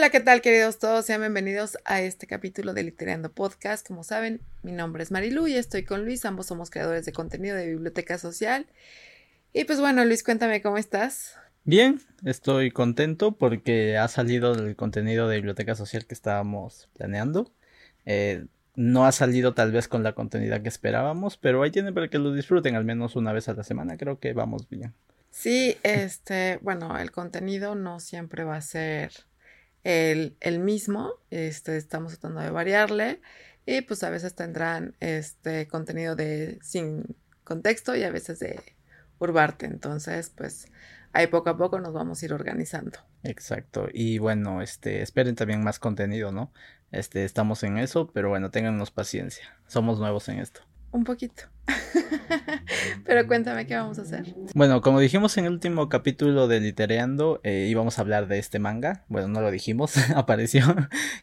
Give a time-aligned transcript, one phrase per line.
[0.00, 1.04] Hola, ¿qué tal queridos todos?
[1.04, 3.86] Sean bienvenidos a este capítulo de Literando Podcast.
[3.86, 6.24] Como saben, mi nombre es Marilu y estoy con Luis.
[6.24, 8.66] Ambos somos creadores de contenido de Biblioteca Social.
[9.52, 11.34] Y pues bueno, Luis, cuéntame cómo estás.
[11.64, 17.52] Bien, estoy contento porque ha salido el contenido de Biblioteca Social que estábamos planeando.
[18.06, 18.46] Eh,
[18.76, 22.18] no ha salido tal vez con la continuidad que esperábamos, pero ahí tienen para que
[22.18, 23.98] lo disfruten al menos una vez a la semana.
[23.98, 24.94] Creo que vamos bien.
[25.30, 29.12] Sí, este, bueno, el contenido no siempre va a ser
[29.84, 33.20] el, mismo, este, estamos tratando de variarle
[33.66, 38.60] y pues a veces tendrán este contenido de sin contexto y a veces de
[39.18, 40.66] urbarte, entonces pues
[41.12, 42.98] ahí poco a poco nos vamos a ir organizando.
[43.22, 46.52] Exacto, y bueno, este, esperen también más contenido, ¿no?
[46.90, 50.62] Este, estamos en eso, pero bueno, téngannos paciencia, somos nuevos en esto.
[50.92, 51.44] Un poquito.
[53.06, 54.34] Pero cuéntame qué vamos a hacer.
[54.54, 58.58] Bueno, como dijimos en el último capítulo de Litereando, eh, íbamos a hablar de este
[58.58, 59.04] manga.
[59.08, 60.64] Bueno, no lo dijimos, apareció.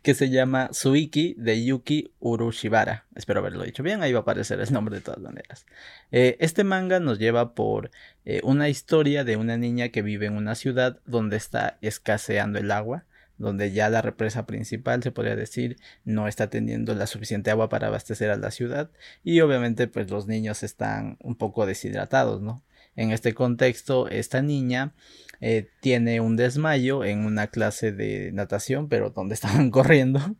[0.04, 3.06] Que se llama Suiki de Yuki Urushibara.
[3.16, 5.66] Espero haberlo dicho bien, ahí va a aparecer el nombre de todas maneras.
[6.12, 7.92] Eh, este manga nos lleva por
[8.26, 12.72] eh, una historia de una niña que vive en una ciudad donde está escaseando el
[12.72, 13.06] agua
[13.38, 17.88] donde ya la represa principal, se podría decir, no está teniendo la suficiente agua para
[17.88, 18.90] abastecer a la ciudad
[19.24, 22.64] y obviamente pues los niños están un poco deshidratados, ¿no?
[22.96, 24.94] En este contexto, esta niña
[25.40, 30.36] eh, tiene un desmayo en una clase de natación, pero donde estaban corriendo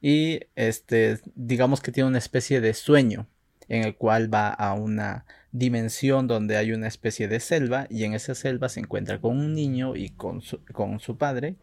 [0.00, 3.26] y este, digamos que tiene una especie de sueño
[3.68, 8.12] en el cual va a una dimensión donde hay una especie de selva y en
[8.12, 11.56] esa selva se encuentra con un niño y con su, con su padre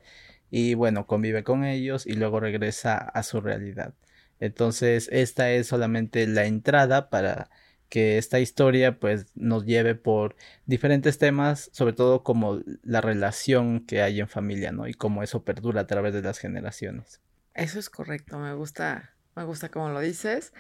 [0.55, 3.95] y bueno, convive con ellos y luego regresa a su realidad.
[4.39, 7.49] Entonces, esta es solamente la entrada para
[7.89, 10.35] que esta historia pues nos lleve por
[10.67, 14.87] diferentes temas, sobre todo como la relación que hay en familia, ¿no?
[14.87, 17.19] Y cómo eso perdura a través de las generaciones.
[17.55, 20.53] Eso es correcto, me gusta, me gusta como lo dices.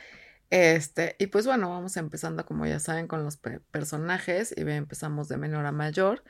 [0.49, 3.37] Este, y pues bueno, vamos empezando como ya saben con los
[3.69, 6.23] personajes y empezamos de menor a mayor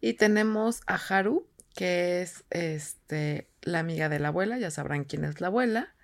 [0.00, 5.24] y tenemos a Haru, que es este, la amiga de la abuela, ya sabrán quién
[5.24, 5.94] es la abuela.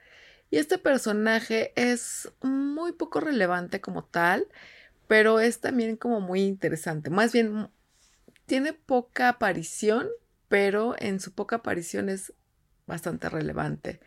[0.51, 4.49] Y este personaje es muy poco relevante como tal,
[5.07, 7.09] pero es también como muy interesante.
[7.09, 7.69] Más bien,
[8.47, 10.09] tiene poca aparición,
[10.49, 12.33] pero en su poca aparición es
[12.87, 14.01] bastante relevante.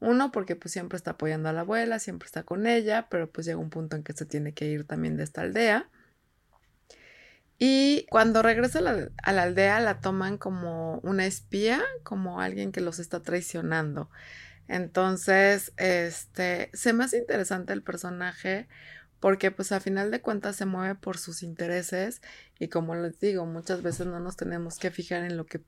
[0.00, 3.46] Uno, porque pues siempre está apoyando a la abuela, siempre está con ella, pero pues
[3.46, 5.90] llega un punto en que se tiene que ir también de esta aldea.
[7.62, 12.98] Y cuando regresa a la, aldea la toman como una espía, como alguien que los
[12.98, 14.08] está traicionando.
[14.66, 18.66] Entonces, este, se me hace interesante el personaje
[19.20, 22.22] porque pues a final de cuentas se mueve por sus intereses
[22.58, 25.62] y como les digo, muchas veces no nos tenemos que fijar en lo que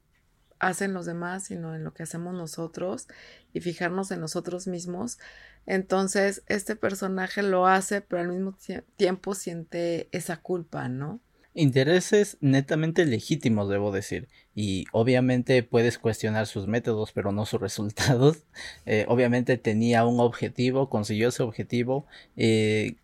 [0.61, 3.07] hacen los demás, sino en lo que hacemos nosotros
[3.53, 5.19] y fijarnos en nosotros mismos.
[5.67, 8.57] Entonces, este personaje lo hace, pero al mismo
[8.97, 11.21] tiempo siente esa culpa, ¿no?
[11.55, 14.29] Intereses netamente legítimos, debo decir.
[14.55, 18.45] Y obviamente puedes cuestionar sus métodos, pero no sus resultados.
[18.87, 22.07] Eh, obviamente tenía un objetivo, consiguió ese objetivo.
[22.37, 22.95] Eh,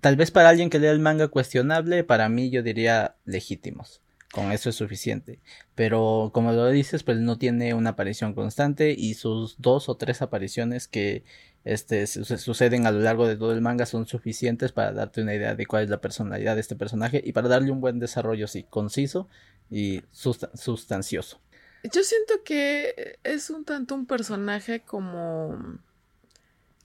[0.00, 4.00] tal vez para alguien que lea el manga cuestionable, para mí yo diría legítimos.
[4.32, 5.38] Con eso es suficiente.
[5.76, 10.22] Pero como lo dices, pues no tiene una aparición constante y sus dos o tres
[10.22, 11.22] apariciones que
[11.64, 15.54] este, suceden a lo largo de todo el manga son suficientes para darte una idea
[15.54, 18.64] de cuál es la personalidad de este personaje y para darle un buen desarrollo así,
[18.64, 19.28] conciso
[19.70, 21.40] y sustancioso.
[21.84, 25.78] Yo siento que es un tanto un personaje como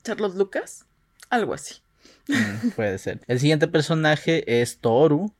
[0.03, 0.85] Charlotte Lucas,
[1.29, 1.75] algo así.
[2.27, 3.21] Mm, puede ser.
[3.27, 5.33] El siguiente personaje es Toru,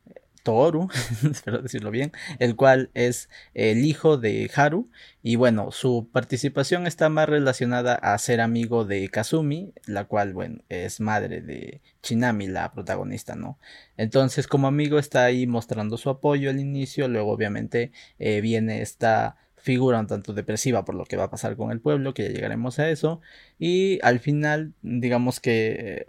[0.43, 0.89] Toru,
[1.31, 4.89] espero decirlo bien, el cual es el hijo de Haru.
[5.21, 10.59] Y bueno, su participación está más relacionada a ser amigo de Kazumi, la cual, bueno,
[10.69, 13.59] es madre de Chinami, la protagonista, ¿no?
[13.97, 19.35] Entonces, como amigo está ahí mostrando su apoyo al inicio, luego obviamente eh, viene esta
[19.57, 22.29] figura un tanto depresiva por lo que va a pasar con el pueblo, que ya
[22.29, 23.21] llegaremos a eso,
[23.57, 26.07] y al final, digamos que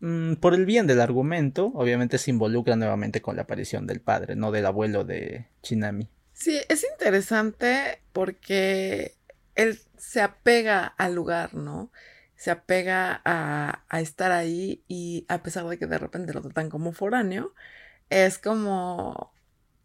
[0.00, 4.36] Mm, por el bien del argumento, obviamente se involucra nuevamente con la aparición del padre,
[4.36, 6.08] no del abuelo de Chinami.
[6.32, 9.14] Sí, es interesante porque
[9.54, 11.90] él se apega al lugar, ¿no?
[12.36, 16.68] Se apega a, a estar ahí y a pesar de que de repente lo tratan
[16.68, 17.54] como foráneo,
[18.10, 19.32] es como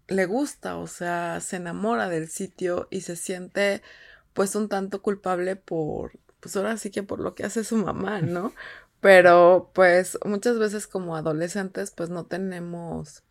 [0.07, 3.81] le gusta, o sea, se enamora del sitio y se siente
[4.34, 8.22] pues un tanto culpable por, pues ahora sí que por lo que hace su mamá,
[8.22, 8.54] ¿no?
[9.01, 13.24] Pero pues muchas veces como adolescentes pues no tenemos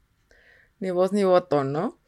[0.81, 1.99] ni voz ni voto, ¿no?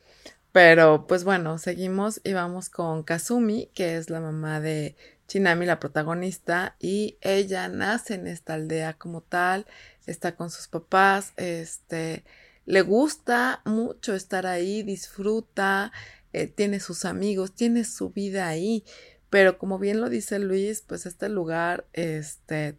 [0.52, 5.80] Pero pues bueno, seguimos y vamos con Kazumi, que es la mamá de Chinami, la
[5.80, 9.66] protagonista, y ella nace en esta aldea como tal,
[10.06, 12.24] está con sus papás, este,
[12.66, 15.90] le gusta mucho estar ahí, disfruta,
[16.34, 18.84] eh, tiene sus amigos, tiene su vida ahí,
[19.30, 22.76] pero como bien lo dice Luis, pues este lugar, este,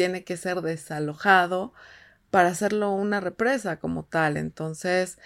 [0.00, 1.74] tiene que ser desalojado
[2.30, 5.18] para hacerlo una represa como tal, entonces,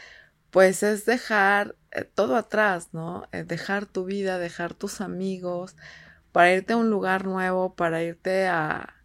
[0.50, 3.28] pues es dejar eh, todo atrás, ¿no?
[3.30, 5.76] Eh, dejar tu vida, dejar tus amigos,
[6.32, 8.96] para irte a un lugar nuevo, para irte a,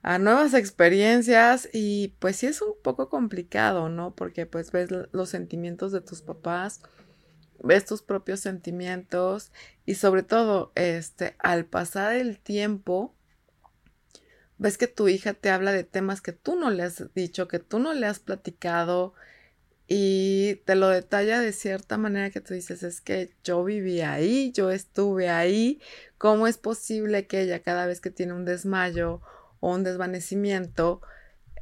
[0.00, 4.14] a nuevas experiencias y pues sí es un poco complicado, ¿no?
[4.14, 6.80] Porque pues ves los sentimientos de tus papás,
[7.62, 9.52] ves tus propios sentimientos
[9.84, 13.14] y sobre todo, este, al pasar el tiempo,
[14.60, 17.58] ves que tu hija te habla de temas que tú no le has dicho, que
[17.58, 19.14] tú no le has platicado
[19.88, 24.52] y te lo detalla de cierta manera que tú dices, es que yo viví ahí,
[24.52, 25.80] yo estuve ahí,
[26.18, 29.22] ¿cómo es posible que ella cada vez que tiene un desmayo
[29.60, 31.00] o un desvanecimiento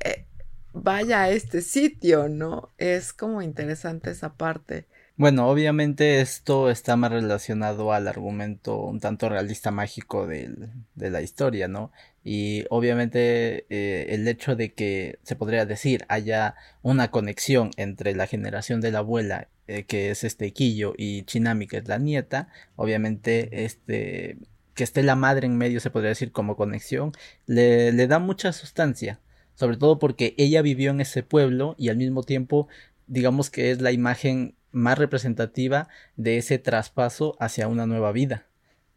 [0.05, 0.27] eh,
[0.73, 2.71] vaya a este sitio, ¿no?
[2.79, 4.87] Es como interesante esa parte.
[5.19, 11.67] Bueno, obviamente esto está más relacionado al argumento un tanto realista mágico de la historia,
[11.67, 11.91] ¿no?
[12.23, 18.29] Y obviamente eh, el hecho de que se podría decir haya una conexión entre la
[18.29, 22.49] generación de la abuela, eh, que es este Quillo, y Chinami, que es la nieta,
[22.77, 24.39] obviamente este
[24.75, 27.11] que esté la madre en medio, se podría decir como conexión,
[27.47, 29.19] le da mucha sustancia,
[29.57, 32.69] sobre todo porque ella vivió en ese pueblo y al mismo tiempo
[33.09, 38.47] digamos que es la imagen más representativa de ese traspaso hacia una nueva vida.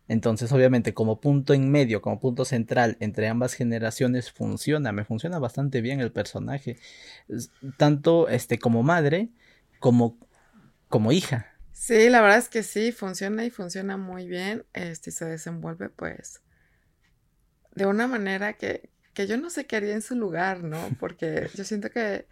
[0.07, 5.39] Entonces, obviamente, como punto en medio, como punto central entre ambas generaciones, funciona, me funciona
[5.39, 6.77] bastante bien el personaje.
[7.77, 9.29] Tanto este como madre,
[9.79, 10.17] como,
[10.89, 11.47] como hija.
[11.71, 14.65] Sí, la verdad es que sí, funciona y funciona muy bien.
[14.73, 16.41] Este se desenvuelve, pues,
[17.75, 20.89] de una manera que, que yo no sé qué haría en su lugar, ¿no?
[20.99, 22.27] Porque yo siento que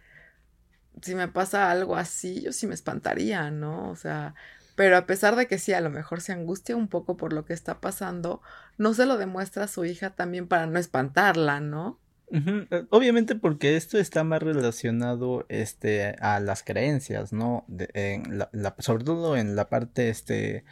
[1.02, 3.90] si me pasa algo así, yo sí me espantaría, ¿no?
[3.90, 4.34] O sea,
[4.74, 7.44] pero a pesar de que sí, a lo mejor se angustia un poco por lo
[7.44, 8.40] que está pasando,
[8.78, 11.98] no se lo demuestra a su hija también para no espantarla, ¿no?
[12.32, 17.66] Eh, obviamente porque esto está más relacionado este a las creencias, ¿no?
[17.68, 20.64] en la, sobre todo en la parte este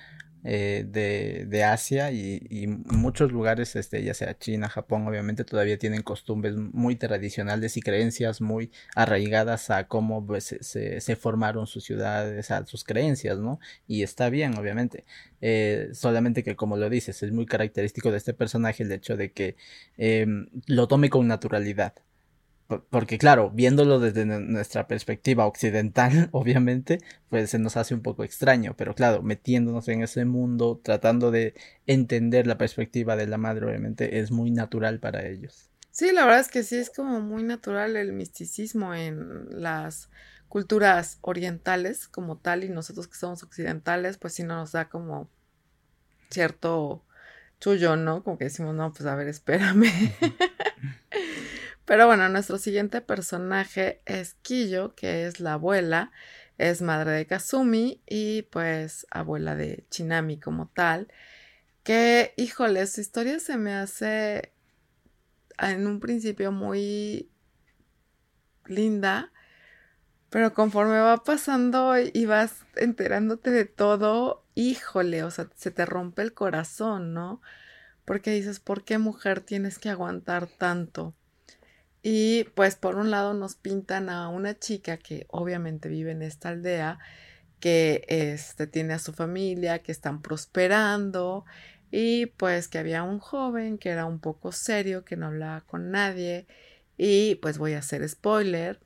[0.45, 6.03] eh, de, de, Asia y, muchos lugares, este, ya sea China, Japón, obviamente todavía tienen
[6.03, 12.51] costumbres muy tradicionales y creencias muy arraigadas a cómo pues, se, se, formaron sus ciudades,
[12.51, 13.59] a sus creencias, ¿no?
[13.87, 15.05] Y está bien, obviamente.
[15.41, 19.33] Eh, solamente que, como lo dices, es muy característico de este personaje el hecho de
[19.33, 19.57] que
[19.97, 20.27] eh,
[20.67, 21.95] lo tome con naturalidad
[22.91, 26.99] porque claro, viéndolo desde nuestra perspectiva occidental, obviamente,
[27.31, 31.55] pues se nos hace un poco extraño, pero claro, metiéndonos en ese mundo, tratando de
[31.87, 35.71] entender la perspectiva de la madre, obviamente es muy natural para ellos.
[35.91, 40.11] Sí, la verdad es que sí es como muy natural el misticismo en las
[40.49, 45.29] culturas orientales como tal y nosotros que somos occidentales, pues sí nos da como
[46.31, 47.05] cierto
[47.61, 48.23] chullo, ¿no?
[48.23, 49.87] Como que decimos, no, pues a ver, espérame.
[51.89, 56.13] Pero bueno, nuestro siguiente personaje es Kiyo, que es la abuela,
[56.59, 61.09] es madre de Kazumi y pues abuela de Chinami como tal.
[61.85, 64.53] Que, híjole, su historia se me hace
[65.59, 67.31] en un principio muy
[68.67, 69.33] linda,
[70.29, 76.21] pero conforme va pasando y vas enterándote de todo, híjole, o sea, se te rompe
[76.21, 77.41] el corazón, ¿no?
[78.05, 81.15] Porque dices, ¿por qué mujer tienes que aguantar tanto?
[82.03, 86.51] Y pues por un lado nos pintan a una chica que obviamente vive en esta
[86.51, 86.99] aldea,
[87.61, 91.45] que este, tiene a su familia, que están prosperando
[91.91, 95.91] y pues que había un joven que era un poco serio, que no hablaba con
[95.91, 96.47] nadie
[96.97, 98.81] y pues voy a hacer spoiler,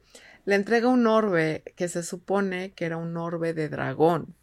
[0.45, 4.35] le entrega un orbe que se supone que era un orbe de dragón.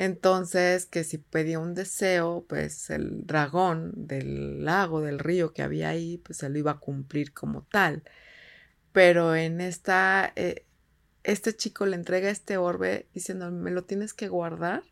[0.00, 5.90] Entonces, que si pedía un deseo, pues el dragón del lago, del río que había
[5.90, 8.02] ahí, pues se lo iba a cumplir como tal.
[8.92, 10.64] Pero en esta, eh,
[11.22, 14.84] este chico le entrega este orbe diciendo, me lo tienes que guardar.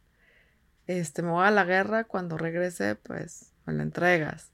[0.87, 4.51] Este, me voy a la guerra, cuando regrese, pues me lo entregas.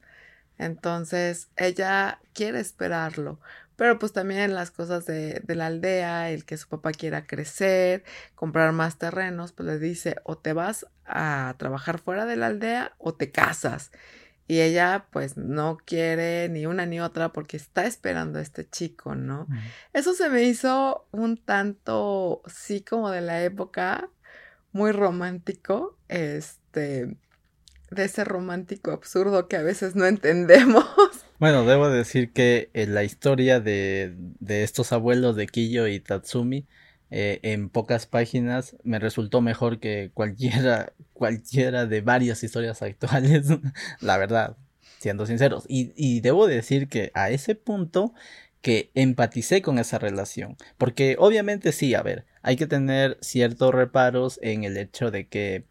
[0.56, 3.40] Entonces, ella quiere esperarlo,
[3.76, 8.04] pero pues también las cosas de, de, la aldea, el que su papá quiera crecer,
[8.34, 12.94] comprar más terrenos, pues le dice o te vas a trabajar fuera de la aldea
[12.98, 13.90] o te casas.
[14.46, 19.14] Y ella pues no quiere ni una ni otra porque está esperando a este chico,
[19.14, 19.46] ¿no?
[19.94, 24.10] Eso se me hizo un tanto, sí, como de la época,
[24.72, 27.16] muy romántico, este,
[27.90, 30.84] de ese romántico absurdo que a veces no entendemos.
[31.40, 36.66] Bueno, debo decir que eh, la historia de, de, estos abuelos de Kiyo y Tatsumi
[37.10, 43.48] eh, en pocas páginas me resultó mejor que cualquiera, cualquiera de varias historias actuales,
[44.00, 44.56] la verdad,
[44.98, 45.64] siendo sinceros.
[45.68, 48.14] Y, y debo decir que a ese punto
[48.62, 50.56] que empaticé con esa relación.
[50.78, 55.64] Porque obviamente sí, a ver, hay que tener ciertos reparos en el hecho de que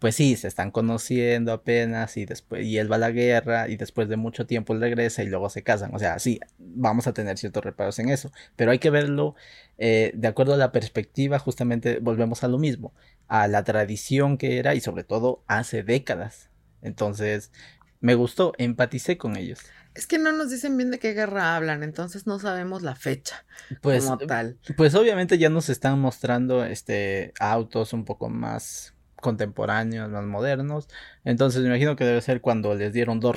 [0.00, 3.76] pues sí, se están conociendo apenas y después y él va a la guerra y
[3.76, 5.94] después de mucho tiempo él regresa y luego se casan.
[5.94, 9.36] O sea, sí, vamos a tener ciertos reparos en eso, pero hay que verlo
[9.76, 12.94] eh, de acuerdo a la perspectiva, justamente volvemos a lo mismo,
[13.28, 16.48] a la tradición que era y sobre todo hace décadas.
[16.80, 17.52] Entonces,
[18.00, 19.60] me gustó, empaticé con ellos.
[19.94, 23.44] Es que no nos dicen bien de qué guerra hablan, entonces no sabemos la fecha
[23.82, 24.58] pues, como tal.
[24.78, 30.88] Pues obviamente ya nos están mostrando este autos un poco más contemporáneos, más modernos.
[31.24, 33.36] Entonces me imagino que debe ser cuando les dieron dos.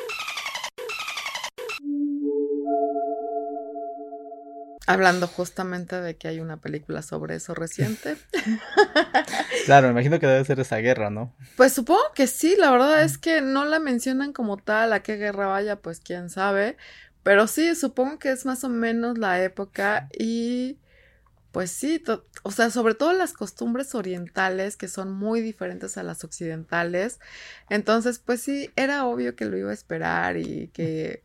[4.85, 8.17] Hablando justamente de que hay una película sobre eso reciente.
[9.65, 11.33] claro, me imagino que debe ser esa guerra, ¿no?
[11.55, 15.15] Pues supongo que sí, la verdad es que no la mencionan como tal, a qué
[15.15, 16.75] guerra vaya, pues quién sabe.
[17.23, 20.77] Pero sí, supongo que es más o menos la época y
[21.53, 22.03] pues sí,
[22.41, 27.19] o sea, sobre todo las costumbres orientales que son muy diferentes a las occidentales.
[27.69, 31.21] Entonces, pues sí, era obvio que lo iba a esperar y que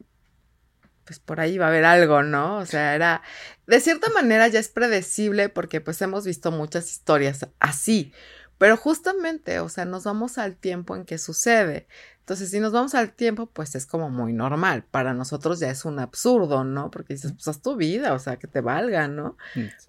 [1.05, 2.59] pues por ahí va a haber algo, ¿no?
[2.59, 3.23] O sea, era,
[3.67, 8.13] de cierta manera ya es predecible porque pues hemos visto muchas historias así,
[8.59, 11.87] pero justamente, o sea, nos vamos al tiempo en que sucede.
[12.21, 14.85] Entonces, si nos vamos al tiempo, pues es como muy normal.
[14.91, 16.91] Para nosotros ya es un absurdo, ¿no?
[16.91, 19.39] Porque dices, pues haz tu vida, o sea, que te valga, ¿no?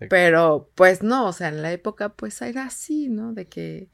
[0.09, 3.33] Pero, pues no, o sea, en la época, pues era así, ¿no?
[3.33, 3.89] De que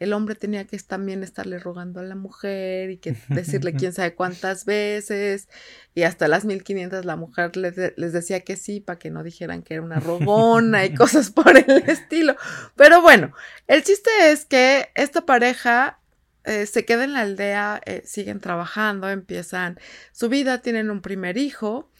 [0.00, 4.14] el hombre tenía que también estarle rogando a la mujer y que decirle quién sabe
[4.14, 5.48] cuántas veces
[5.94, 9.62] y hasta las 1500 la mujer les, les decía que sí para que no dijeran
[9.62, 12.34] que era una rogona y cosas por el estilo.
[12.76, 13.34] Pero bueno,
[13.66, 16.00] el chiste es que esta pareja
[16.44, 19.78] eh, se queda en la aldea, eh, siguen trabajando, empiezan
[20.12, 21.90] su vida, tienen un primer hijo,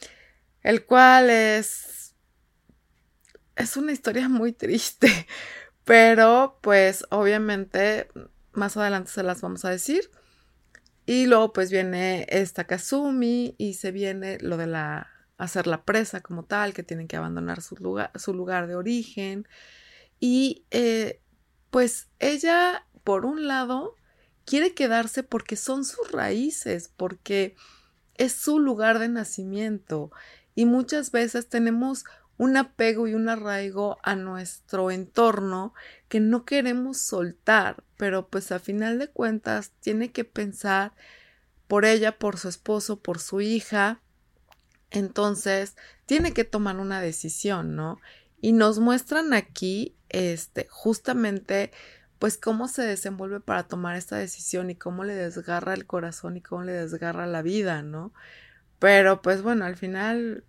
[0.63, 2.15] el cual es...
[3.57, 5.27] es una historia muy triste
[5.85, 8.09] pero pues obviamente
[8.53, 10.11] más adelante se las vamos a decir.
[11.07, 15.09] Y luego pues viene esta Kazumi y se viene lo de la
[15.41, 19.49] hacer la presa como tal, que tienen que abandonar su lugar, su lugar de origen.
[20.21, 21.23] Y eh,
[21.71, 23.97] pues ella, por un lado,
[24.45, 27.57] quiere quedarse porque son sus raíces, porque
[28.17, 30.13] es su lugar de nacimiento.
[30.55, 32.05] Y muchas veces tenemos
[32.41, 35.75] un apego y un arraigo a nuestro entorno
[36.09, 40.95] que no queremos soltar, pero pues a final de cuentas tiene que pensar
[41.69, 44.01] por ella, por su esposo, por su hija.
[44.91, 48.01] Entonces, tiene que tomar una decisión, ¿no?
[48.41, 51.73] Y nos muestran aquí, este, justamente,
[52.19, 56.41] pues cómo se desenvuelve para tomar esta decisión y cómo le desgarra el corazón y
[56.41, 58.15] cómo le desgarra la vida, ¿no?
[58.79, 60.43] Pero pues bueno, al final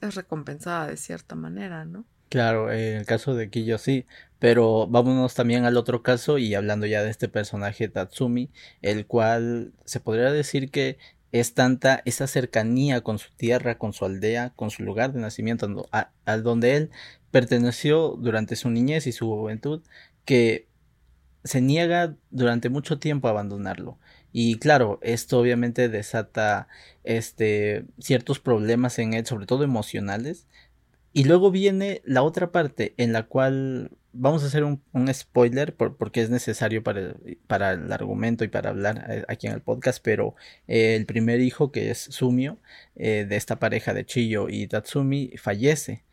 [0.00, 2.04] es recompensada de cierta manera, ¿no?
[2.28, 4.04] Claro, en el caso de Kiyo sí,
[4.38, 8.50] pero vámonos también al otro caso y hablando ya de este personaje Tatsumi,
[8.82, 10.98] el cual se podría decir que
[11.32, 15.88] es tanta esa cercanía con su tierra, con su aldea, con su lugar de nacimiento,
[16.24, 16.90] al donde él
[17.30, 19.82] perteneció durante su niñez y su juventud,
[20.24, 20.68] que
[21.44, 23.98] se niega durante mucho tiempo a abandonarlo.
[24.32, 26.68] Y claro, esto obviamente desata
[27.04, 30.46] este, ciertos problemas en él, sobre todo emocionales.
[31.12, 34.80] Y luego viene la otra parte en la cual vamos a hacer un,
[35.12, 37.14] spoiler porque es necesario para,
[37.46, 40.34] para, el argumento y para hablar eh, aquí en el podcast, pero
[40.68, 42.58] eh, el primer hijo que es Sumio,
[42.96, 46.04] eh, de esta pareja de Chiyo y Tatsumi, fallece.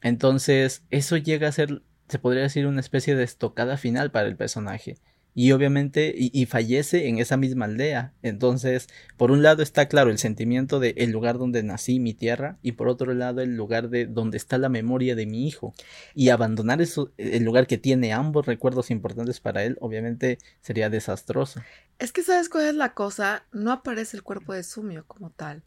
[0.00, 4.36] Entonces eso llega a ser, se podría decir, una especie de estocada final para el
[4.36, 4.96] personaje
[5.34, 8.12] y obviamente y, fallece en esa misma aldea.
[8.22, 12.56] Entonces, por un lado está claro el sentimiento de el lugar donde nací, mi tierra,
[12.62, 15.74] y por otro lado el lugar de donde está la memoria de mi hijo.
[16.14, 21.60] Y abandonar eso, el lugar que tiene ambos recuerdos importantes para él, obviamente sería desastroso.
[21.98, 25.64] Es que sabes cuál es la cosa, no aparece el cuerpo de Sumio como tal.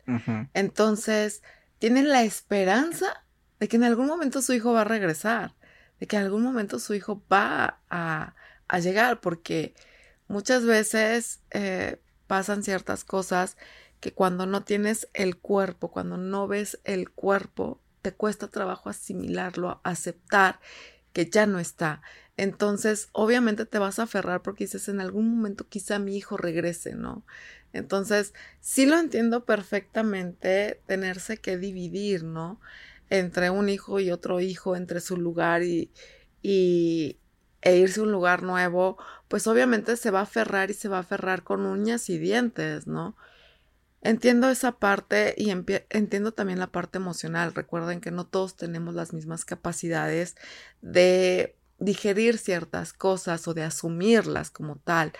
[0.53, 1.43] Entonces,
[1.79, 3.25] tienen la esperanza
[3.59, 5.55] de que en algún momento su hijo va a regresar,
[5.99, 8.35] de que en algún momento su hijo va a
[8.67, 9.73] a llegar, porque
[10.27, 13.57] muchas veces eh, pasan ciertas cosas
[13.99, 19.81] que cuando no tienes el cuerpo, cuando no ves el cuerpo, te cuesta trabajo asimilarlo,
[19.83, 20.59] aceptar
[21.13, 22.01] que ya no está.
[22.37, 26.93] Entonces, obviamente te vas a aferrar porque dices, en algún momento quizá mi hijo regrese,
[26.93, 27.25] ¿no?
[27.73, 32.61] Entonces, sí lo entiendo perfectamente tenerse que dividir, ¿no?
[33.09, 35.91] Entre un hijo y otro hijo, entre su lugar y,
[36.43, 37.17] y
[37.61, 38.97] e irse a un lugar nuevo,
[39.27, 42.87] pues obviamente se va a aferrar y se va a aferrar con uñas y dientes,
[42.87, 43.15] ¿no?
[44.01, 47.53] Entiendo esa parte y entiendo también la parte emocional.
[47.53, 50.35] Recuerden que no todos tenemos las mismas capacidades
[50.81, 55.13] de digerir ciertas cosas o de asumirlas como tal.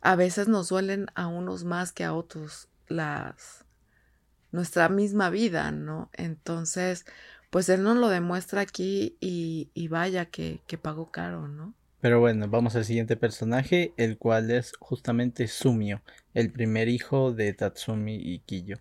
[0.00, 3.64] A veces nos duelen a unos más que a otros las
[4.50, 6.10] nuestra misma vida, ¿no?
[6.12, 7.06] Entonces,
[7.50, 11.74] pues él nos lo demuestra aquí y, vaya que, que pagó caro, ¿no?
[12.02, 16.02] Pero bueno, vamos al siguiente personaje, el cual es justamente Sumio,
[16.34, 18.78] el primer hijo de Tatsumi y Kiyo.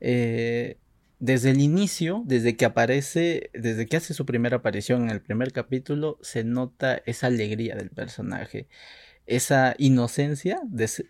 [0.00, 0.78] Eh,
[1.18, 5.52] desde el inicio, desde que aparece, desde que hace su primera aparición en el primer
[5.52, 8.68] capítulo, se nota esa alegría del personaje,
[9.26, 10.60] esa inocencia,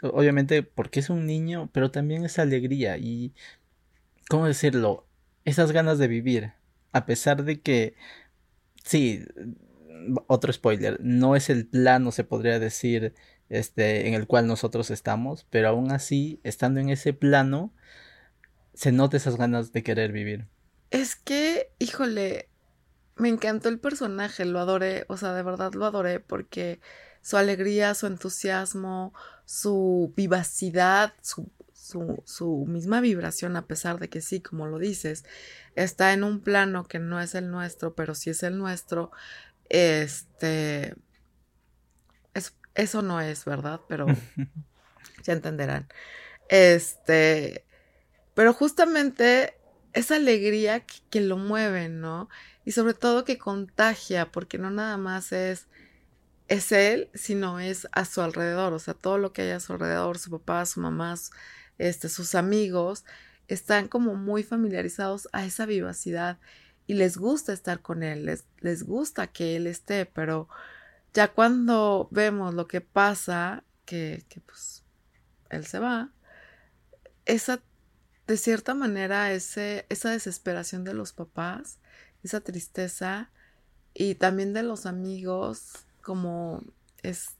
[0.02, 3.34] obviamente porque es un niño, pero también esa alegría y,
[4.30, 5.06] ¿cómo decirlo?
[5.44, 6.52] Esas ganas de vivir,
[6.92, 7.96] a pesar de que,
[8.82, 9.26] sí,
[10.26, 13.14] otro spoiler, no es el plano, se podría decir,
[13.48, 17.72] este, en el cual nosotros estamos, pero aún así, estando en ese plano,
[18.74, 20.46] se nota esas ganas de querer vivir.
[20.90, 22.48] Es que, híjole,
[23.16, 26.80] me encantó el personaje, lo adoré, o sea, de verdad lo adoré porque
[27.22, 34.20] su alegría, su entusiasmo, su vivacidad, su, su, su, misma vibración, a pesar de que
[34.20, 35.24] sí, como lo dices,
[35.74, 39.10] está en un plano que no es el nuestro, pero sí es el nuestro,
[39.68, 40.94] este,
[42.74, 43.80] eso no es, ¿verdad?
[43.88, 44.06] Pero
[45.24, 45.88] ya entenderán.
[46.48, 47.64] Este,
[48.34, 49.54] pero justamente
[49.92, 52.28] esa alegría que, lo mueve, ¿no?
[52.64, 55.68] Y sobre todo que contagia, porque no nada más es,
[56.48, 59.72] es él, sino es a su alrededor, o sea, todo lo que hay a su
[59.74, 61.14] alrededor, su papá, su mamá,
[61.78, 63.04] este, sus amigos,
[63.46, 66.38] están como muy familiarizados a esa vivacidad
[66.86, 70.48] y les gusta estar con él, les, les gusta que él esté, pero
[71.12, 74.82] ya cuando vemos lo que pasa, que, que pues
[75.50, 76.10] él se va,
[77.24, 77.62] esa,
[78.26, 81.78] de cierta manera, ese, esa desesperación de los papás,
[82.22, 83.30] esa tristeza
[83.94, 86.62] y también de los amigos, como
[87.02, 87.36] es,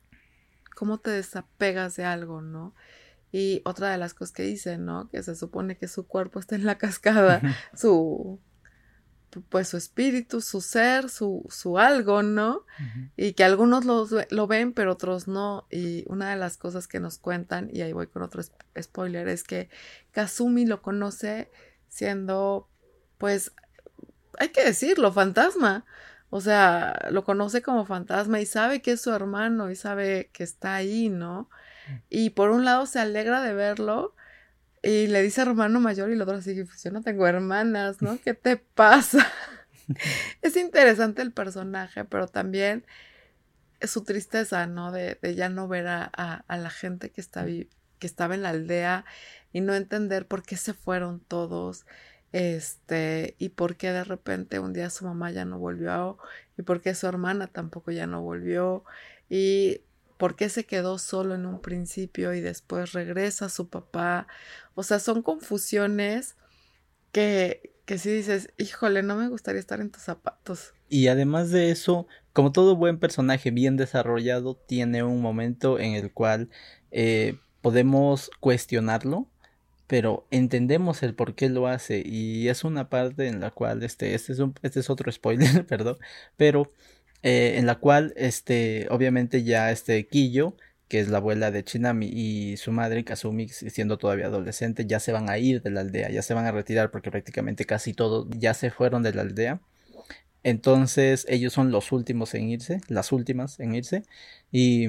[0.74, 2.74] cómo te desapegas de algo, ¿no?
[3.32, 5.08] Y otra de las cosas que dicen, ¿no?
[5.10, 7.42] Que se supone que su cuerpo está en la cascada,
[7.74, 8.38] su
[9.42, 12.64] pues su espíritu, su ser, su, su algo, ¿no?
[13.16, 15.66] Y que algunos lo, lo, ven, pero otros no.
[15.70, 18.42] Y una de las cosas que nos cuentan, y ahí voy con otro
[18.80, 19.68] spoiler, es que
[20.12, 21.50] Kazumi lo conoce
[21.88, 22.68] siendo,
[23.18, 23.52] pues,
[24.38, 25.84] hay que decirlo, fantasma.
[26.30, 30.42] O sea, lo conoce como fantasma y sabe que es su hermano y sabe que
[30.42, 31.48] está ahí, ¿no?
[32.08, 34.16] Y por un lado se alegra de verlo,
[34.84, 38.18] y le dice hermano mayor y el otro así, pues yo no tengo hermanas, ¿no?
[38.20, 39.26] ¿Qué te pasa?
[40.42, 42.84] es interesante el personaje, pero también
[43.82, 44.92] su tristeza, ¿no?
[44.92, 47.66] De, ya no ver a, la gente que, está, que
[48.06, 49.04] estaba en la aldea
[49.52, 51.86] y no entender por qué se fueron todos,
[52.32, 56.18] este, y por qué de repente un día su mamá ya no volvió,
[56.58, 58.84] y por qué su hermana tampoco ya no volvió,
[59.30, 59.82] y
[60.16, 64.26] por qué se quedó solo en un principio y después regresa a su papá.
[64.74, 66.36] O sea, son confusiones
[67.12, 70.72] que, que si dices, híjole, no me gustaría estar en tus zapatos.
[70.88, 76.12] Y además de eso, como todo buen personaje bien desarrollado, tiene un momento en el
[76.12, 76.50] cual
[76.90, 79.28] eh, podemos cuestionarlo,
[79.86, 84.14] pero entendemos el por qué lo hace y es una parte en la cual este,
[84.14, 85.98] este, es, un, este es otro spoiler, perdón,
[86.36, 86.72] pero
[87.24, 90.58] eh, en la cual, este, obviamente ya este Kiyo,
[90.88, 95.10] que es la abuela de Chinami y su madre Kazumi, siendo todavía adolescente, ya se
[95.10, 98.28] van a ir de la aldea, ya se van a retirar porque prácticamente casi todos
[98.36, 99.62] ya se fueron de la aldea.
[100.42, 104.02] Entonces ellos son los últimos en irse, las últimas en irse,
[104.52, 104.88] y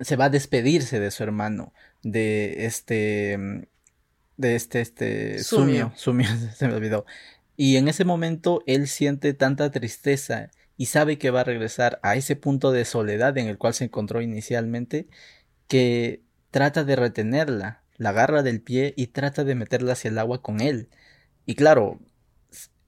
[0.00, 3.66] se va a despedirse de su hermano, de este,
[4.36, 7.06] de este, este, Sumio, Sumio, se me olvidó.
[7.56, 12.16] Y en ese momento él siente tanta tristeza y sabe que va a regresar a
[12.16, 15.08] ese punto de soledad en el cual se encontró inicialmente,
[15.68, 20.42] que trata de retenerla, la agarra del pie y trata de meterla hacia el agua
[20.42, 20.88] con él.
[21.46, 22.00] Y claro,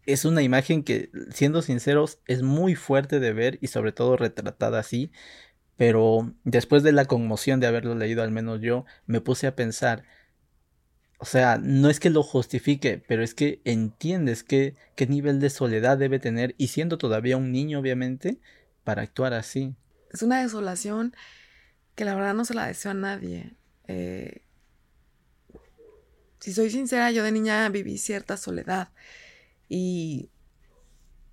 [0.05, 4.79] es una imagen que, siendo sinceros, es muy fuerte de ver y sobre todo retratada
[4.79, 5.11] así,
[5.77, 10.05] pero después de la conmoción de haberlo leído, al menos yo, me puse a pensar,
[11.18, 15.50] o sea, no es que lo justifique, pero es que entiendes qué, qué nivel de
[15.50, 18.38] soledad debe tener y siendo todavía un niño, obviamente,
[18.85, 19.74] para actuar así.
[20.12, 21.14] Es una desolación
[21.94, 23.55] que la verdad no se la deseo a nadie.
[23.88, 24.42] Eh,
[26.40, 28.90] si soy sincera, yo de niña viví cierta soledad
[29.68, 30.31] y,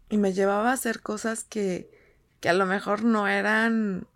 [0.09, 1.91] y me llevaba a hacer cosas que,
[2.39, 4.07] que a lo mejor no eran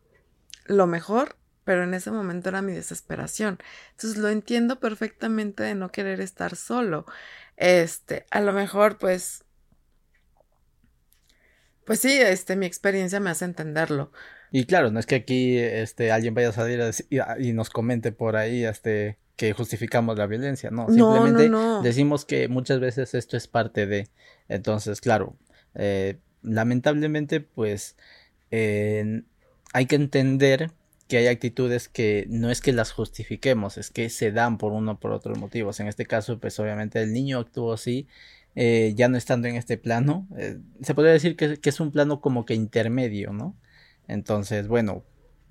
[0.66, 1.36] lo mejor,
[1.68, 3.60] pero en ese momento era mi desesperación.
[3.92, 7.06] Entonces lo entiendo perfectamente de no querer estar solo.
[7.58, 9.44] Este, a lo mejor pues
[11.84, 14.14] pues sí, este mi experiencia me hace entenderlo.
[14.50, 18.38] Y claro, no es que aquí este alguien vaya a salir y, nos comente por
[18.38, 21.52] ahí este que justificamos la violencia, no, simplemente
[21.84, 24.08] decimos que muchas veces esto es parte de,
[24.48, 25.36] entonces, claro,
[25.76, 27.98] eh, lamentablemente, pues,
[28.50, 30.72] hay que entender
[31.08, 34.94] que hay actitudes que no es que las justifiquemos, es que se dan por uno
[34.94, 35.80] o por otros motivos.
[35.80, 38.08] En este caso, pues obviamente el niño actuó así,
[38.56, 40.28] eh, ya no estando en este plano.
[40.38, 43.56] Eh, se podría decir que, que, es un plano como que intermedio, ¿no?
[44.08, 45.04] Entonces, bueno,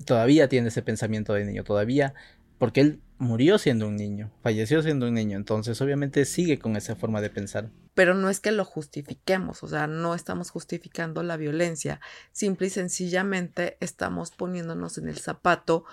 [0.04, 2.14] todavía tiene ese pensamiento de niño, todavía
[2.58, 6.96] porque él murió siendo un niño, falleció siendo un niño, entonces obviamente sigue con esa
[6.96, 7.70] forma de pensar.
[7.94, 12.00] Pero no es que lo justifiquemos, o sea, no estamos justificando la violencia,
[12.32, 15.84] simple y sencillamente estamos poniéndonos en el zapato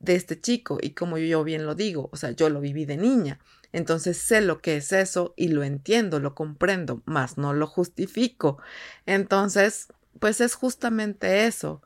[0.00, 2.96] de este chico y como yo bien lo digo, o sea, yo lo viví de
[2.96, 3.38] niña,
[3.72, 8.58] entonces sé lo que es eso y lo entiendo, lo comprendo, más no lo justifico.
[9.06, 11.82] Entonces, pues es justamente eso.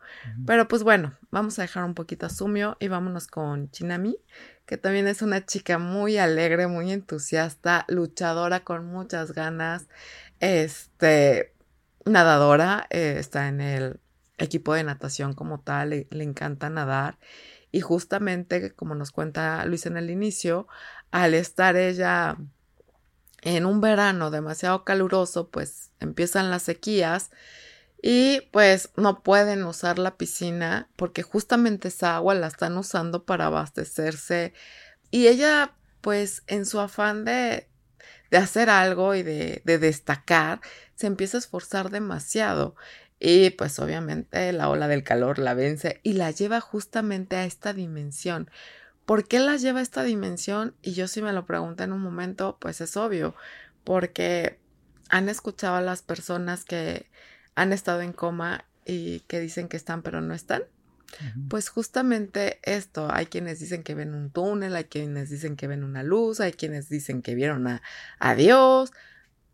[0.47, 4.19] Pero pues bueno, vamos a dejar un poquito a Sumio y vámonos con Chinami,
[4.67, 9.87] que también es una chica muy alegre, muy entusiasta, luchadora con muchas ganas,
[10.41, 11.55] este,
[12.05, 14.01] nadadora, eh, está en el
[14.39, 17.19] equipo de natación como tal, le, le encanta nadar.
[17.73, 20.67] Y justamente, como nos cuenta Luis en el inicio,
[21.11, 22.37] al estar ella
[23.43, 27.31] en un verano demasiado caluroso, pues empiezan las sequías
[28.03, 33.47] y pues no pueden usar la piscina porque justamente esa agua la están usando para
[33.47, 34.53] abastecerse.
[35.11, 37.69] Y ella pues en su afán de,
[38.31, 40.61] de hacer algo y de, de destacar,
[40.95, 42.77] se empieza a esforzar demasiado.
[43.19, 47.73] Y pues obviamente la ola del calor la vence y la lleva justamente a esta
[47.73, 48.51] dimensión.
[49.07, 50.75] ¿Por qué la lleva a esta dimensión?
[50.83, 53.35] Y yo si me lo pregunto en un momento, pues es obvio,
[53.85, 54.59] porque
[55.09, 57.09] han escuchado a las personas que
[57.57, 60.63] han estado en coma y que dicen que están pero no están.
[61.49, 65.85] Pues justamente esto, hay quienes dicen que ven un túnel, hay quienes dicen que ven
[65.85, 67.83] una luz, hay quienes dicen que vieron a,
[68.19, 68.93] a Dios.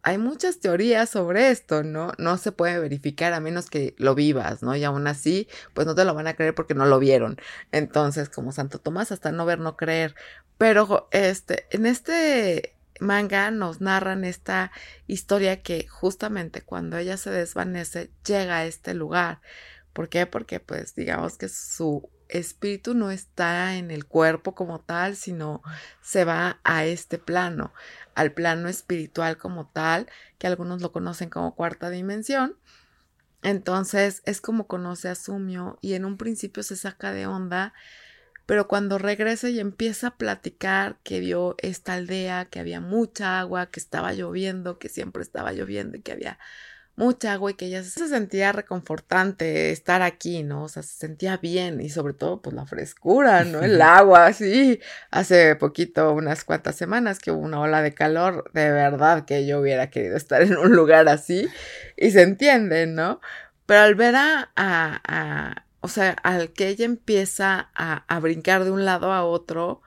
[0.03, 2.13] Hay muchas teorías sobre esto, ¿no?
[2.19, 4.75] No se puede verificar a menos que lo vivas, ¿no?
[4.75, 7.37] Y aún así, pues no te lo van a creer porque no lo vieron.
[7.71, 10.17] Entonces, como Santo Tomás, hasta no ver, no creer.
[10.59, 14.73] Pero, este, en este manga nos narran esta
[15.07, 19.41] historia que justamente cuando ella se desvanece llega a este lugar.
[19.93, 20.27] ¿Por qué?
[20.27, 25.63] Porque pues digamos que su espíritu no está en el cuerpo como tal, sino
[26.01, 27.73] se va a este plano,
[28.15, 32.57] al plano espiritual como tal, que algunos lo conocen como cuarta dimensión.
[33.43, 37.75] Entonces es como conoce a Sumio y en un principio se saca de onda
[38.47, 43.71] pero cuando regresa y empieza a platicar que vio esta aldea, que había mucha agua,
[43.71, 46.39] que estaba lloviendo, que siempre estaba lloviendo y que había
[46.95, 50.65] mucha agua y que ella se sentía reconfortante estar aquí, ¿no?
[50.65, 53.63] O sea, se sentía bien y sobre todo pues la frescura, ¿no?
[53.63, 54.79] El agua, sí.
[55.11, 59.61] Hace poquito, unas cuantas semanas que hubo una ola de calor, de verdad que yo
[59.61, 61.49] hubiera querido estar en un lugar así
[61.97, 63.21] y se entiende, ¿no?
[63.67, 68.71] Pero al ver a, a o sea, al que ella empieza a, a, brincar de
[68.71, 69.83] un lado a otro,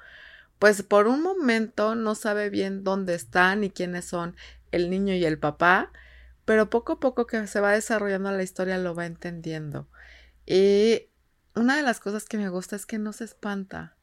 [0.59, 4.35] pues por un momento no sabe bien dónde están y quiénes son
[4.71, 5.91] el niño y el papá,
[6.43, 9.87] pero poco a poco que se va desarrollando la historia lo va entendiendo.
[10.45, 11.09] Y
[11.55, 13.95] una de las cosas que me gusta es que no se espanta,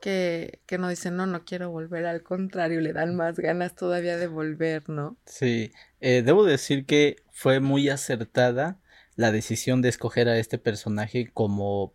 [0.00, 4.16] que, que no dice, no, no quiero volver, al contrario, le dan más ganas todavía
[4.16, 5.18] de volver, ¿no?
[5.26, 8.80] Sí, eh, debo decir que fue muy acertada
[9.18, 11.92] la decisión de escoger a este personaje como,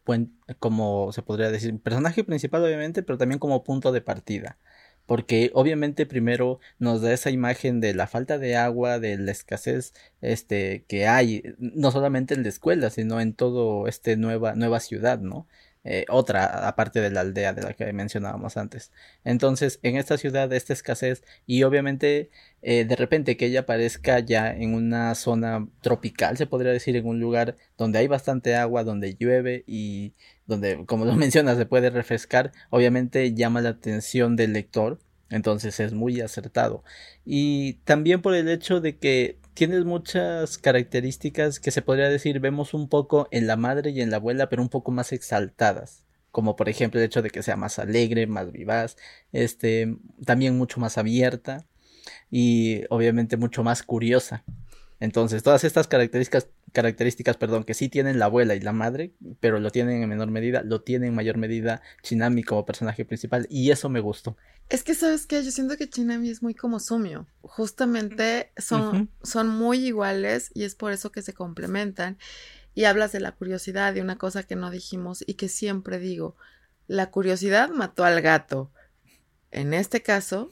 [0.60, 4.58] como se podría decir, personaje principal obviamente, pero también como punto de partida.
[5.06, 9.94] Porque obviamente primero nos da esa imagen de la falta de agua, de la escasez
[10.20, 15.20] este, que hay, no solamente en la escuela, sino en todo este nueva, nueva ciudad,
[15.20, 15.48] ¿no?
[15.86, 18.92] Eh, otra aparte de la aldea de la que mencionábamos antes.
[19.26, 22.30] Entonces, en esta ciudad, esta escasez y obviamente
[22.62, 27.06] eh, de repente que ella aparezca ya en una zona tropical, se podría decir, en
[27.06, 30.14] un lugar donde hay bastante agua, donde llueve y
[30.46, 35.94] donde, como lo mencionas, se puede refrescar, obviamente llama la atención del lector Entonces es
[35.94, 36.84] muy acertado.
[37.26, 42.74] Y también por el hecho de que tienes muchas características que se podría decir vemos
[42.74, 46.06] un poco en la madre y en la abuela, pero un poco más exaltadas.
[46.32, 48.98] Como por ejemplo el hecho de que sea más alegre, más vivaz,
[49.32, 51.66] este, también mucho más abierta
[52.32, 54.44] y obviamente mucho más curiosa.
[55.00, 59.60] Entonces, todas estas características, características, perdón, que sí tienen la abuela y la madre, pero
[59.60, 63.72] lo tienen en menor medida, lo tiene en mayor medida Chinami como personaje principal, y
[63.72, 64.36] eso me gustó.
[64.70, 65.44] Es que, ¿sabes qué?
[65.44, 67.28] Yo siento que Chinami es muy como Sumio.
[67.42, 72.18] Justamente son, son muy iguales y es por eso que se complementan.
[72.74, 76.36] Y hablas de la curiosidad, de una cosa que no dijimos y que siempre digo,
[76.88, 78.72] la curiosidad mató al gato.
[79.52, 80.52] En este caso,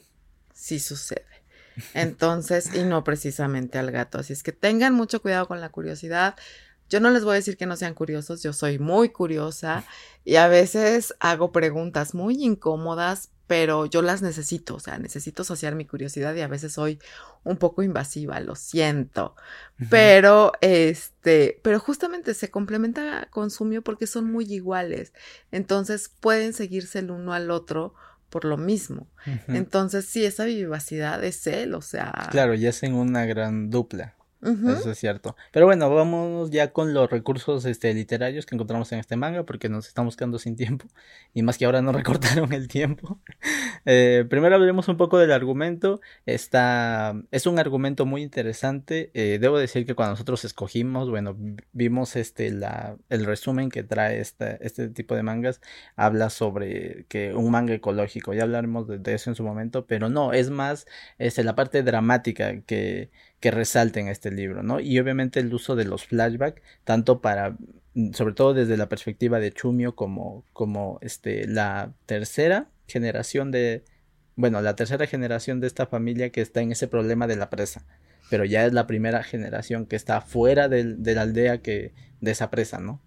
[0.54, 1.26] sí sucede.
[1.94, 4.18] Entonces, y no precisamente al gato.
[4.18, 6.36] Así es que tengan mucho cuidado con la curiosidad.
[6.88, 9.82] Yo no les voy a decir que no sean curiosos, yo soy muy curiosa
[10.26, 15.74] y a veces hago preguntas muy incómodas, pero yo las necesito, o sea, necesito saciar
[15.74, 16.98] mi curiosidad y a veces soy
[17.44, 19.36] un poco invasiva, lo siento.
[19.88, 25.12] Pero este, pero justamente se complementa con Sumio porque son muy iguales.
[25.50, 27.94] Entonces pueden seguirse el uno al otro
[28.32, 29.06] por lo mismo.
[29.46, 32.28] Entonces, sí, esa vivacidad es él, o sea.
[32.30, 34.14] Claro, y hacen una gran dupla.
[34.42, 35.36] Eso es cierto.
[35.52, 39.68] Pero bueno, vamos ya con los recursos este, literarios que encontramos en este manga, porque
[39.68, 40.86] nos estamos quedando sin tiempo.
[41.32, 43.20] Y más que ahora no recortaron el tiempo.
[43.84, 46.00] Eh, primero hablemos un poco del argumento.
[46.24, 49.10] Está, es un argumento muy interesante.
[49.12, 51.36] Eh, debo decir que cuando nosotros escogimos, bueno,
[51.72, 55.60] vimos este, la, el resumen que trae este, este tipo de mangas.
[55.96, 58.34] Habla sobre que un manga ecológico.
[58.34, 60.86] Ya hablaremos de, eso en su momento, pero no, es más
[61.18, 63.10] este, la parte dramática que
[63.42, 64.78] que resalten este libro, ¿no?
[64.78, 67.56] Y obviamente el uso de los flashbacks, tanto para,
[67.94, 73.84] mm, sobre todo desde la perspectiva de Chumio como, como este, la tercera generación de,
[74.36, 77.84] bueno, la tercera generación de esta familia que está en ese problema de la presa,
[78.30, 82.48] pero ya es la primera generación que está fuera de la aldea que, de esa
[82.48, 83.02] presa, ¿no?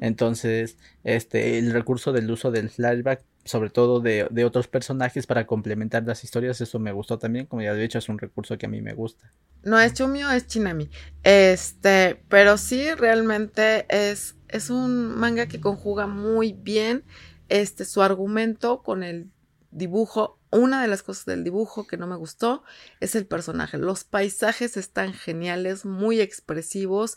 [0.00, 5.46] Entonces, este, el recurso del uso del flashback, sobre todo de, de, otros personajes para
[5.46, 7.46] complementar las historias, eso me gustó también.
[7.46, 9.32] Como ya he dicho, es un recurso que a mí me gusta.
[9.62, 10.90] No es Chumio, es Chinami.
[11.22, 17.04] Este, pero sí, realmente es, es un manga que conjuga muy bien
[17.48, 19.30] este, su argumento con el
[19.70, 20.38] dibujo.
[20.50, 22.62] Una de las cosas del dibujo que no me gustó
[23.00, 23.76] es el personaje.
[23.76, 27.16] Los paisajes están geniales, muy expresivos,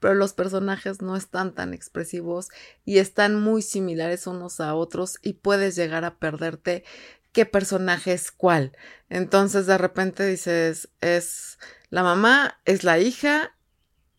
[0.00, 2.48] pero los personajes no están tan expresivos
[2.84, 6.84] y están muy similares unos a otros y puedes llegar a perderte
[7.32, 8.72] qué personaje es cuál.
[9.08, 11.58] Entonces de repente dices, es
[11.90, 13.56] la mamá, es la hija,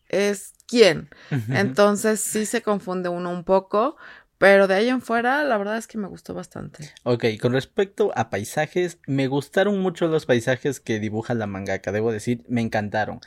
[0.08, 1.08] es quién.
[1.48, 3.96] Entonces sí se confunde uno un poco,
[4.38, 6.92] pero de ahí en fuera, la verdad es que me gustó bastante.
[7.02, 12.12] Ok, con respecto a paisajes, me gustaron mucho los paisajes que dibuja la mangaka, debo
[12.12, 13.20] decir, me encantaron.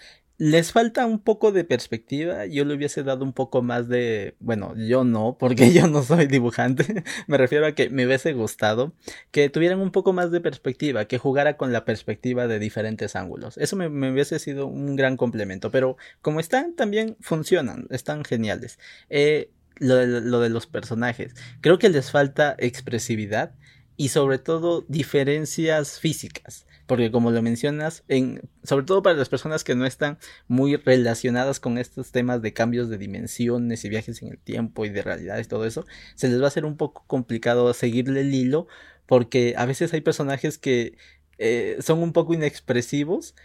[0.44, 4.74] Les falta un poco de perspectiva, yo le hubiese dado un poco más de, bueno,
[4.76, 8.92] yo no, porque yo no soy dibujante, me refiero a que me hubiese gustado
[9.30, 13.60] que tuvieran un poco más de perspectiva, que jugara con la perspectiva de diferentes ángulos.
[13.60, 18.80] Eso me, hubiese sido un gran complemento, pero como están, también funcionan, están geniales.
[19.12, 23.54] Eh, lo, de, lo de los personajes, creo que les falta expresividad
[23.96, 29.64] y sobre todo diferencias físicas porque como lo mencionas, en, sobre todo para las personas
[29.64, 30.18] que no están
[30.50, 34.90] muy relacionadas con estos temas de cambios de dimensiones y viajes en el tiempo y
[34.90, 38.68] de realidades todo eso, se les va a hacer un poco complicado seguirle el hilo,
[39.06, 40.98] porque a veces hay personajes que
[41.38, 43.36] eh, son un poco inexpresivos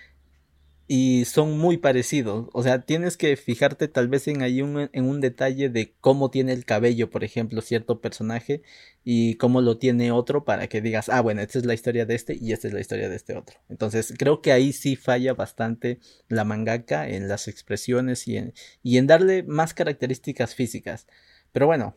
[0.89, 2.49] y son muy parecidos.
[2.53, 6.31] O sea, tienes que fijarte tal vez en ahí un, en un detalle de cómo
[6.31, 8.63] tiene el cabello, por ejemplo, cierto personaje
[9.05, 12.15] y cómo lo tiene otro para que digas, ah, bueno, esta es la historia de
[12.15, 13.59] este y esta es la historia de este otro.
[13.69, 18.99] Entonces, creo que ahí sí falla bastante la mangaka en las expresiones y en, y
[18.99, 21.07] en darle más características físicas.
[21.53, 21.97] Pero bueno,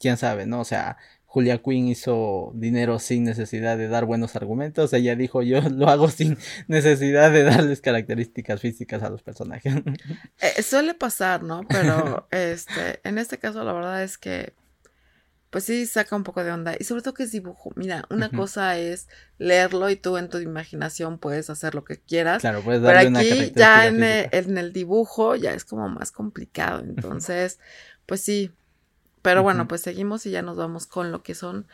[0.00, 0.60] quién sabe, ¿no?
[0.60, 0.96] O sea,
[1.32, 4.92] Julia Quinn hizo dinero sin necesidad de dar buenos argumentos.
[4.92, 9.74] Ella dijo, yo lo hago sin necesidad de darles características físicas a los personajes.
[10.40, 11.62] Eh, suele pasar, ¿no?
[11.68, 14.54] Pero este, en este caso la verdad es que,
[15.50, 16.74] pues sí, saca un poco de onda.
[16.78, 17.70] Y sobre todo que es dibujo.
[17.76, 22.40] Mira, una cosa es leerlo y tú en tu imaginación puedes hacer lo que quieras.
[22.40, 26.80] Claro, puedes darle Pero aquí ya en en el dibujo ya es como más complicado.
[26.80, 27.60] Entonces,
[28.06, 28.50] pues sí,
[29.22, 31.66] pero bueno, pues seguimos y ya nos vamos con lo que son,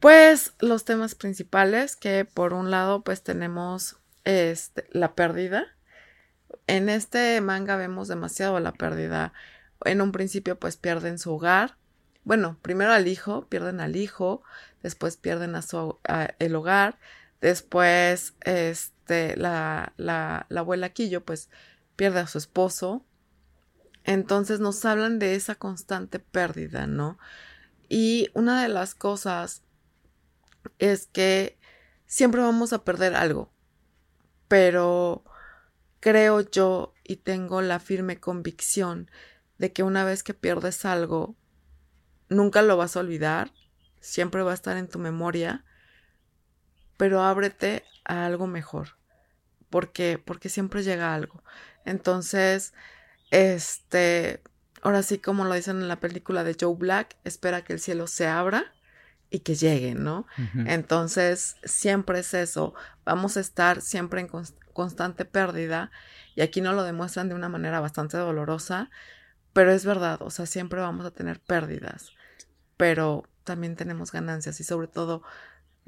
[0.00, 5.66] pues, los temas principales, que por un lado, pues tenemos este, la pérdida.
[6.66, 9.32] En este manga vemos demasiado la pérdida.
[9.84, 11.76] En un principio, pues pierden su hogar,
[12.28, 14.42] bueno, primero al hijo, pierden al hijo,
[14.82, 15.98] después pierden a su
[16.38, 16.98] el hogar,
[17.40, 21.48] después este la, la, la abuela Quillo pues
[21.96, 23.02] pierde a su esposo.
[24.08, 27.18] Entonces nos hablan de esa constante pérdida, ¿no?
[27.90, 29.62] Y una de las cosas
[30.78, 31.58] es que
[32.06, 33.52] siempre vamos a perder algo,
[34.48, 35.24] pero
[36.00, 39.10] creo yo y tengo la firme convicción
[39.58, 41.36] de que una vez que pierdes algo,
[42.30, 43.52] nunca lo vas a olvidar,
[44.00, 45.66] siempre va a estar en tu memoria,
[46.96, 48.96] pero ábrete a algo mejor,
[49.68, 51.42] porque porque siempre llega algo.
[51.84, 52.72] Entonces,
[53.30, 54.42] este,
[54.82, 58.06] ahora sí como lo dicen en la película de Joe Black, espera que el cielo
[58.06, 58.72] se abra
[59.30, 60.26] y que llegue, ¿no?
[60.66, 64.30] Entonces, siempre es eso, vamos a estar siempre en
[64.72, 65.90] constante pérdida
[66.34, 68.90] y aquí no lo demuestran de una manera bastante dolorosa,
[69.52, 72.12] pero es verdad, o sea, siempre vamos a tener pérdidas,
[72.76, 75.22] pero también tenemos ganancias y sobre todo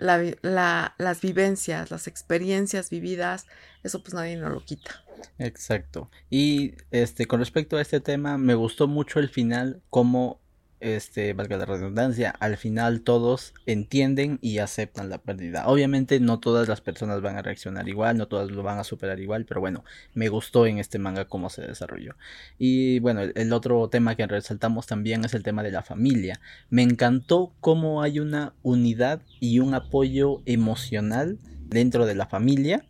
[0.00, 3.46] la, las vivencias, las experiencias vividas,
[3.82, 5.04] eso pues nadie nos lo quita.
[5.38, 6.10] Exacto.
[6.30, 10.40] Y este, con respecto a este tema, me gustó mucho el final, como
[10.80, 15.66] este, valga la redundancia, al final todos entienden y aceptan la pérdida.
[15.66, 19.20] Obviamente no todas las personas van a reaccionar igual, no todas lo van a superar
[19.20, 22.16] igual, pero bueno, me gustó en este manga cómo se desarrolló.
[22.58, 26.40] Y bueno, el, otro tema que resaltamos también es el tema de la familia.
[26.70, 32.84] Me encantó cómo hay una unidad y un apoyo emocional dentro de la familia,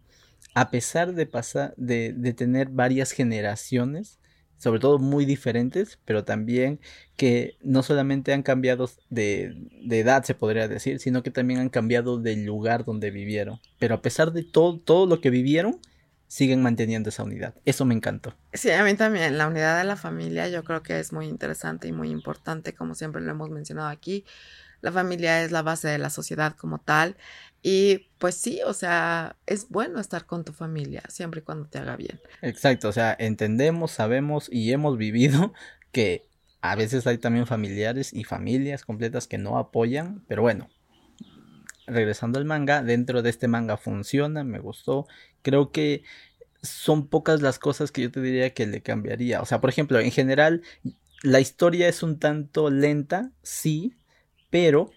[0.55, 4.19] a pesar de pasar, de, de tener varias generaciones
[4.61, 6.81] sobre todo muy diferentes, pero también
[7.16, 9.57] que no solamente han cambiado de,
[9.90, 13.59] edad, se podría decir, sino que también han cambiado del lugar donde vivieron.
[13.79, 15.81] Pero a pesar de todo, todo lo que vivieron,
[16.27, 17.55] siguen manteniendo esa unidad.
[17.64, 18.35] Eso me encantó.
[18.53, 19.38] Sí, a mí también.
[19.38, 22.94] La unidad de la familia yo creo que es muy interesante y muy importante, como
[22.94, 24.27] siempre lo hemos mencionado aquí.
[24.83, 27.16] La familia es la base de la sociedad como tal
[27.62, 31.79] y pues sí, o sea, es bueno estar con tu familia siempre y cuando te
[31.79, 32.20] haga bien.
[32.42, 35.53] Exacto, o sea, entendemos, sabemos y hemos vivido
[35.92, 36.27] que
[36.62, 40.68] a veces hay también familiares y familias completas que no apoyan, pero bueno,
[41.87, 45.07] regresando al manga, dentro de este manga funciona, me gustó,
[45.42, 46.03] creo que
[46.62, 49.99] son pocas las cosas que yo te diría que le cambiaría, o sea, por ejemplo,
[49.99, 50.62] en general,
[51.23, 53.94] la historia es un tanto lenta, sí,
[54.51, 54.90] pero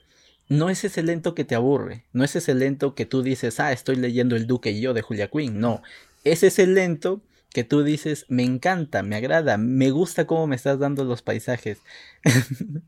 [0.53, 3.71] no es ese lento que te aburre, no es ese lento que tú dices, ah,
[3.71, 5.81] estoy leyendo El Duque y yo de Julia Quinn, no,
[6.23, 7.21] es ese lento
[7.53, 11.79] que tú dices, me encanta, me agrada, me gusta cómo me estás dando los paisajes.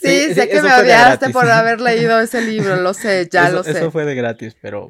[0.00, 3.70] Sí, sé que me odiaste por haber leído ese libro, lo sé, ya lo sé.
[3.70, 4.88] Eso fue de gratis, pero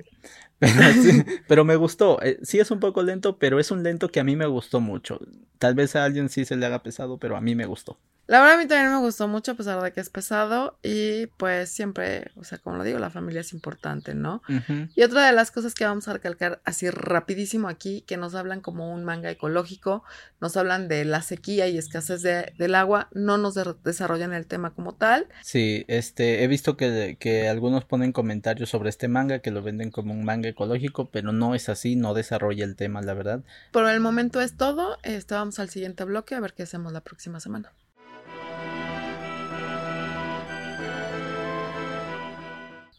[1.49, 2.21] pero, me gustó.
[2.23, 4.81] Eh, sí es un poco lento, pero es un lento que a mí me gustó
[4.81, 5.21] mucho.
[5.59, 7.99] Tal vez a alguien sí se le haga pesado, pero a mí me gustó.
[8.27, 11.27] La verdad a mí también me gustó mucho a pesar de que es pesado y
[11.27, 14.43] pues siempre, o sea, como lo digo, la familia es importante, ¿no?
[14.95, 18.61] Y otra de las cosas que vamos a recalcar así rapidísimo aquí, que nos hablan
[18.61, 20.05] como un manga ecológico,
[20.41, 24.73] nos hablan de la sequía y escasez de, del agua, no nos desarrollan el tema
[24.73, 25.29] como tal.
[25.43, 29.91] Sí, este, he visto que, que algunos ponen comentarios sobre este manga, que lo venden
[29.91, 33.43] como un manga ecológico, pero no es así, no desarrolla el tema, la verdad.
[33.71, 37.03] Por el momento es todo, este, vamos al siguiente bloque a ver qué hacemos la
[37.03, 37.73] próxima semana.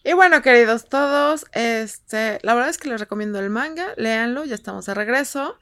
[0.07, 4.53] Y bueno, queridos todos, este, la verdad es que les recomiendo el manga, léanlo, ya
[4.53, 5.57] estamos de regreso.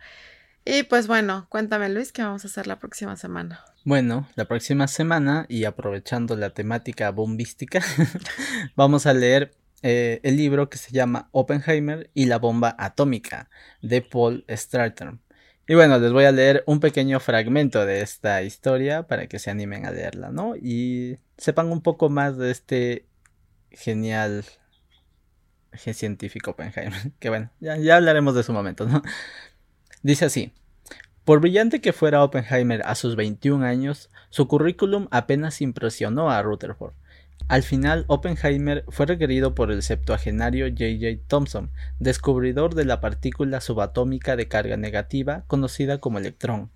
[0.66, 3.64] Y pues bueno, cuéntame Luis, ¿qué vamos a hacer la próxima semana?
[3.86, 7.82] Bueno, la próxima semana, y aprovechando la temática bombística,
[8.76, 13.50] vamos a leer eh, el libro que se llama Oppenheimer y la bomba atómica
[13.82, 15.14] de Paul Strater.
[15.70, 19.52] Y bueno, les voy a leer un pequeño fragmento de esta historia para que se
[19.52, 20.58] animen a leerla, ¿no?
[20.58, 23.06] Y sepan un poco más de este
[23.74, 24.46] genial
[25.76, 27.12] científico Oppenheimer.
[27.20, 29.02] Que bueno, ya, ya hablaremos de su momento, ¿no?
[30.02, 30.54] Dice así.
[31.26, 36.94] Por brillante que fuera Oppenheimer a sus 21 años, su currículum apenas impresionó a Rutherford.
[37.48, 41.24] Al final, Oppenheimer fue requerido por el septuagenario J.J.
[41.28, 46.72] Thomson, descubridor de la partícula subatómica de carga negativa conocida como electrón.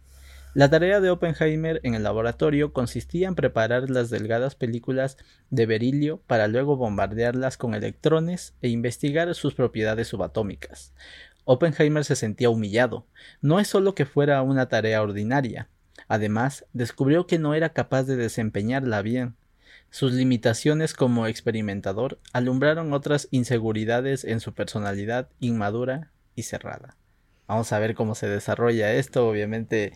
[0.57, 5.15] La tarea de Oppenheimer en el laboratorio consistía en preparar las delgadas películas
[5.51, 10.95] de berilio para luego bombardearlas con electrones e investigar sus propiedades subatómicas.
[11.45, 13.05] Oppenheimer se sentía humillado.
[13.39, 15.69] No es solo que fuera una tarea ordinaria.
[16.07, 19.35] Además, descubrió que no era capaz de desempeñarla bien.
[19.91, 26.97] Sus limitaciones como experimentador alumbraron otras inseguridades en su personalidad inmadura y cerrada.
[27.47, 29.29] Vamos a ver cómo se desarrolla esto.
[29.29, 29.93] Obviamente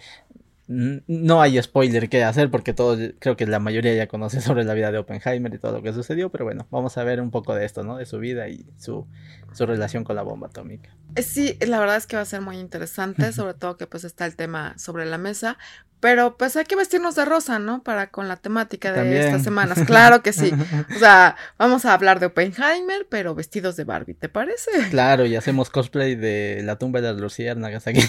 [0.72, 4.74] no hay spoiler que hacer porque todos, creo que la mayoría ya conoce sobre la
[4.74, 7.54] vida de Oppenheimer y todo lo que sucedió, pero bueno, vamos a ver un poco
[7.56, 7.98] de esto, ¿no?
[7.98, 9.06] De su vida y su,
[9.52, 10.96] su relación con la bomba atómica.
[11.18, 14.26] Sí, la verdad es que va a ser muy interesante, sobre todo que pues está
[14.26, 15.58] el tema sobre la mesa,
[16.00, 17.84] pero pues hay que vestirnos de rosa, ¿no?
[17.84, 19.80] Para con la temática de estas semanas.
[19.92, 20.54] Claro que sí.
[20.96, 24.72] O sea, vamos a hablar de Oppenheimer, pero vestidos de Barbie, ¿te parece?
[24.90, 28.02] Claro, y hacemos cosplay de la tumba de las luciérnagas aquí.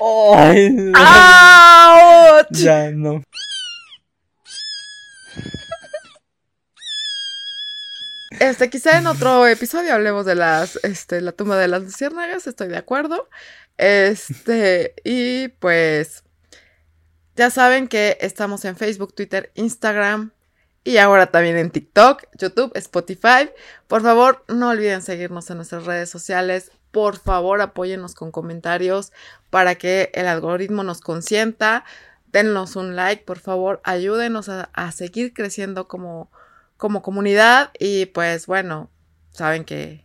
[0.00, 0.92] ¡Ay!
[2.50, 3.22] Ya no.
[8.40, 12.68] Este, quizá en otro episodio hablemos de las, este, la tumba de las luciérnagas, estoy
[12.68, 13.28] de acuerdo.
[13.76, 16.24] Este, y pues,
[17.36, 20.32] ya saben que estamos en Facebook, Twitter, Instagram
[20.84, 23.50] y ahora también en TikTok, YouTube, Spotify.
[23.86, 26.72] Por favor, no olviden seguirnos en nuestras redes sociales.
[26.92, 29.12] Por favor, apóyennos con comentarios
[29.50, 31.84] para que el algoritmo nos consienta.
[32.26, 36.30] Denos un like, por favor, ayúdenos a, a seguir creciendo como
[36.82, 38.90] como comunidad y pues bueno,
[39.30, 40.04] saben que,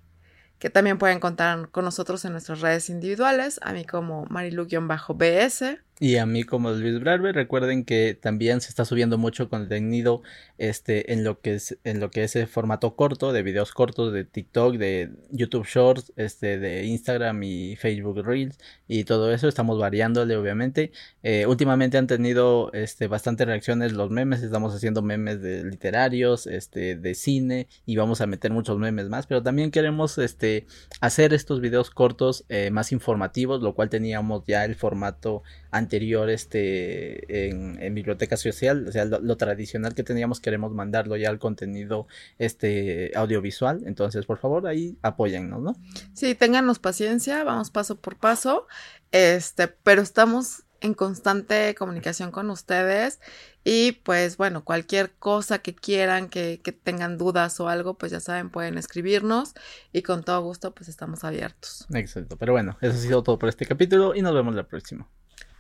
[0.60, 6.18] que también pueden contar con nosotros en nuestras redes individuales, a mí como marilu-bs y
[6.18, 10.22] a mí como Luis Brarbe, recuerden que también se está subiendo mucho contenido
[10.60, 14.14] este, en, lo que es, en lo que es el formato corto, de videos cortos
[14.14, 19.48] de TikTok, de YouTube Shorts, este, de Instagram y Facebook Reels y todo eso.
[19.48, 20.92] Estamos variándole, obviamente.
[21.24, 24.44] Eh, últimamente han tenido este, bastantes reacciones los memes.
[24.44, 29.26] Estamos haciendo memes de literarios, este, de cine y vamos a meter muchos memes más.
[29.26, 30.68] Pero también queremos este,
[31.02, 35.42] hacer estos videos cortos eh, más informativos, lo cual teníamos ya el formato
[35.78, 41.40] anterior este, en, biblioteca social, o sea, lo, tradicional que teníamos, queremos mandarlo ya al
[41.40, 42.08] contenido
[42.38, 43.84] este, audiovisual.
[43.86, 45.76] Entonces, por favor, ahí apóyennos, ¿no?
[46.14, 48.68] Sí, ténganos paciencia, vamos paso por paso,
[49.12, 53.20] este, pero estamos en constante comunicación con ustedes
[53.64, 58.20] y pues bueno, cualquier cosa que quieran, que, que, tengan dudas o algo, pues ya
[58.20, 59.54] saben, pueden escribirnos
[59.92, 61.88] y con todo gusto pues estamos abiertos.
[61.94, 65.08] Exacto, pero bueno, eso ha sido todo por este capítulo y nos vemos la próxima.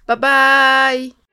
[0.08, 1.27] 拜拜。